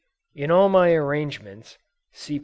[0.33, 1.77] In all my arrangements,
[2.11, 2.39] (see p.